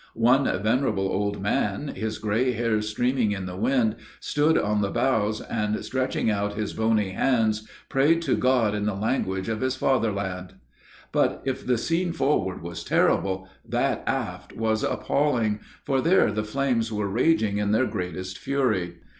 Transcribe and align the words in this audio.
One 0.15 0.45
venerable 0.63 1.05
old 1.07 1.43
man, 1.43 1.89
his 1.89 2.17
gray 2.17 2.53
hairs 2.53 2.89
streaming 2.89 3.35
on 3.35 3.45
the 3.45 3.55
wind, 3.55 3.97
stood 4.19 4.57
on 4.57 4.81
the 4.81 4.89
bows, 4.89 5.41
and, 5.41 5.85
stretching 5.85 6.31
out 6.31 6.53
his 6.55 6.73
bony 6.73 7.11
hands, 7.11 7.69
prayed 7.87 8.23
to 8.23 8.35
God 8.35 8.73
in 8.73 8.85
the 8.87 8.95
language 8.95 9.47
of 9.47 9.61
his 9.61 9.75
father 9.75 10.11
land. 10.11 10.55
"But 11.11 11.43
if 11.45 11.63
the 11.67 11.77
scene 11.77 12.13
forward 12.13 12.63
was 12.63 12.83
terrible, 12.83 13.47
that 13.69 14.01
aft 14.07 14.53
was 14.57 14.81
appalling, 14.81 15.59
for 15.85 16.01
there 16.01 16.31
the 16.31 16.43
flames 16.43 16.91
were 16.91 17.07
raging 17.07 17.59
in 17.59 17.69
their 17.71 17.85
greatest 17.85 18.39
fury. 18.39 18.95